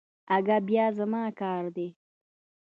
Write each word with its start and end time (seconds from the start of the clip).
اگه 0.35 0.57
بيا 0.67 0.85
زما 0.97 1.23
کار 1.39 1.63
دی. 1.75 1.87